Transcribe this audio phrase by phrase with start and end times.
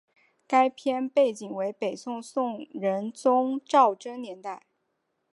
[0.47, 4.59] 该片背景为北宋宋仁宗赵祯年间。